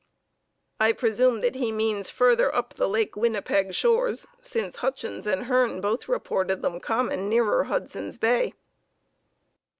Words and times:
I 0.79 0.93
presume 0.93 1.41
that 1.41 1.53
he 1.53 1.71
means 1.71 2.09
farther 2.09 2.51
up 2.55 2.73
the 2.73 2.89
Lake 2.89 3.15
Winnipeg 3.15 3.71
shores, 3.75 4.25
since 4.41 4.77
Hutchins 4.77 5.27
and 5.27 5.43
Hearne 5.43 5.79
both 5.79 6.07
reported 6.07 6.63
them 6.63 6.79
common 6.79 7.29
nearer 7.29 7.65
Hudson's 7.65 8.17
Bay. 8.17 8.55